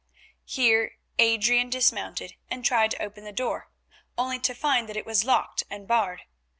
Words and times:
Here 0.45 0.97
Adrian 1.19 1.69
dismounted 1.69 2.33
and 2.49 2.65
tried 2.65 2.89
to 2.89 3.01
open 3.03 3.23
the 3.23 3.31
door, 3.31 3.69
only 4.17 4.39
to 4.39 4.55
find 4.55 4.89
that 4.89 4.97
it 4.97 5.05
was 5.05 5.25
locked 5.25 5.63
and 5.69 5.87
barred. 5.87 6.23